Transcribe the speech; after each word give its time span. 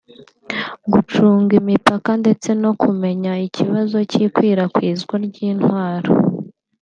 gucunga 0.91 1.51
imipaka 1.61 2.09
ndetse 2.21 2.49
no 2.61 2.71
kumenya 2.81 3.31
ikibazo 3.47 3.97
cy’ikwirakwizwa 4.11 5.15
ry’intwaro 5.25 6.11